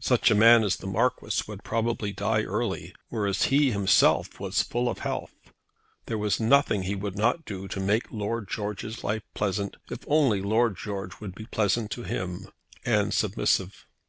[0.00, 4.88] Such a man as the Marquis would probably die early, whereas he himself was full
[4.88, 5.30] of health.
[6.06, 10.42] There was nothing he would not do to make Lord George's life pleasant, if only
[10.42, 12.48] Lord George would be pleasant to him,
[12.84, 13.86] and submissive.